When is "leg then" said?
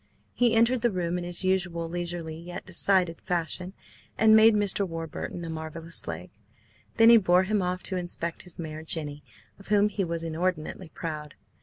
6.07-7.09